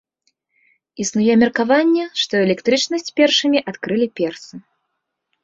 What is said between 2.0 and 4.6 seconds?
што электрычнасць першымі адкрылі персы.